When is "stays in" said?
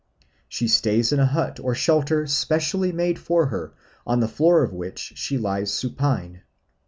0.67-1.19